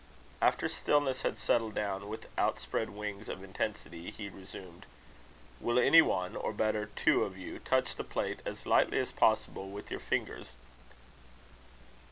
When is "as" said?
8.43-8.65, 8.97-9.11